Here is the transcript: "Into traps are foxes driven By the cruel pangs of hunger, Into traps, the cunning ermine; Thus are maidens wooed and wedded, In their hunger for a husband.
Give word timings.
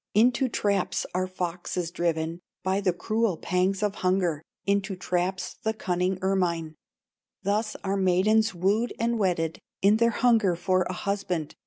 "Into 0.15 0.49
traps 0.49 1.05
are 1.13 1.27
foxes 1.27 1.91
driven 1.91 2.39
By 2.63 2.81
the 2.81 2.91
cruel 2.91 3.37
pangs 3.37 3.83
of 3.83 3.93
hunger, 4.01 4.41
Into 4.65 4.95
traps, 4.95 5.53
the 5.61 5.75
cunning 5.75 6.17
ermine; 6.23 6.73
Thus 7.43 7.75
are 7.83 7.97
maidens 7.97 8.55
wooed 8.55 8.93
and 8.99 9.19
wedded, 9.19 9.59
In 9.83 9.97
their 9.97 10.09
hunger 10.09 10.55
for 10.55 10.85
a 10.89 10.93
husband. 10.93 11.53